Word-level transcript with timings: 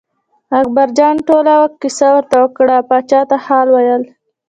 اکبرجان 0.59 1.15
ټوله 1.27 1.53
کیسه 1.81 2.07
ورته 2.15 2.35
وکړه 2.43 2.75
پاچا 2.89 3.21
ته 3.29 3.35
حال 3.45 3.67
ویل. 3.75 4.03